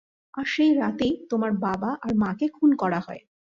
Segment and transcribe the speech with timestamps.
[0.33, 3.21] আর সেই রাতেই, তোমার বাবা আর মাকে খুন করা হয়।